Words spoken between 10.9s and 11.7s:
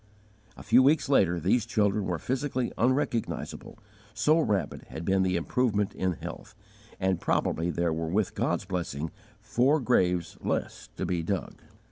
to be dug.